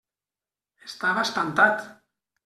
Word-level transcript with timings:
Estava 0.87 1.25
espantat. 1.27 1.85